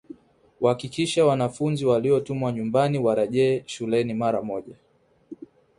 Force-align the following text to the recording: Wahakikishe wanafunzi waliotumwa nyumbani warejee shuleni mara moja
Wahakikishe 0.61 1.21
wanafunzi 1.21 1.85
waliotumwa 1.85 2.51
nyumbani 2.51 2.99
warejee 2.99 3.63
shuleni 3.65 4.13
mara 4.13 4.41
moja 4.41 4.75